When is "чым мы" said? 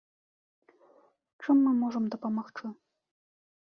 1.45-1.77